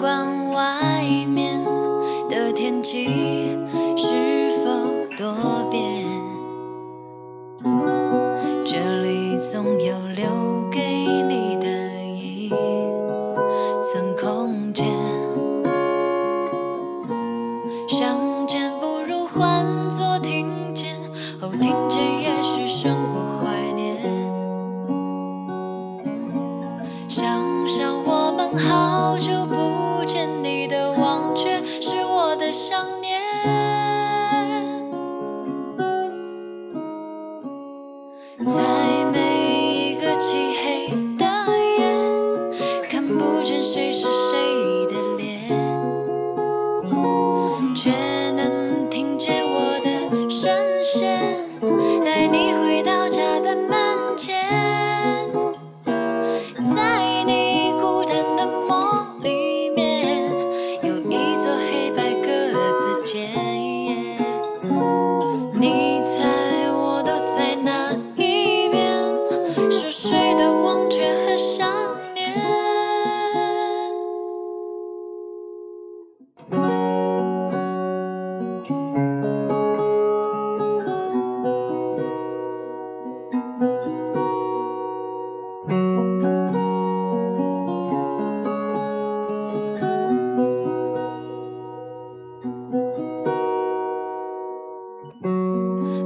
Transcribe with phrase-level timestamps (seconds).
[0.00, 0.39] 光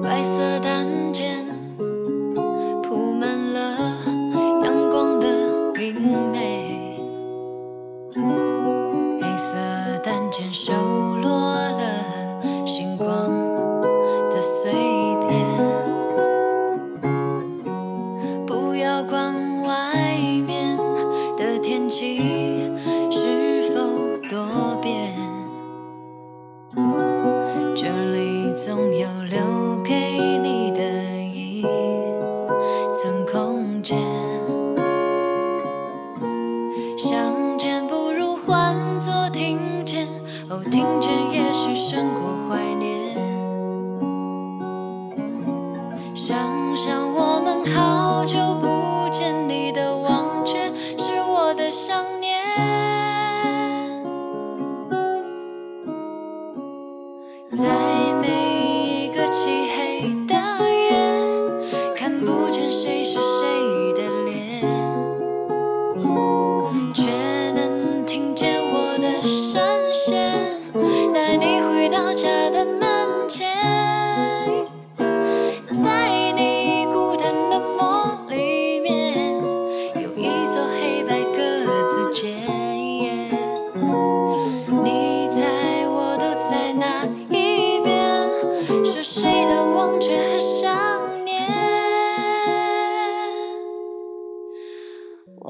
[0.03, 0.54] 白色
[28.57, 30.81] 总有留给你的
[31.35, 31.61] 一
[32.93, 33.99] 寸空间。
[36.97, 40.07] 相见不如换作听见，
[40.49, 43.17] 哦，听见也许胜过怀念。
[46.15, 46.37] 想
[46.77, 52.24] 想我们好久不见，你的忘却是我的想念。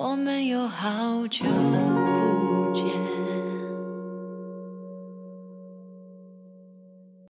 [0.06, 3.03] 我们有好久不见。